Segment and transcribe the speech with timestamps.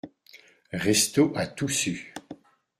[0.73, 2.11] Restaud a tout su.